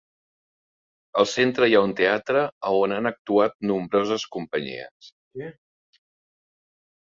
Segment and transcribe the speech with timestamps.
[1.23, 5.13] Al centre hi ha un teatre, a on han actuat nombroses companyies.